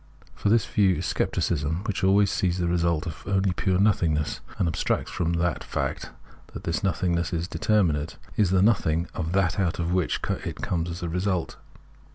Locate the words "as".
10.89-11.03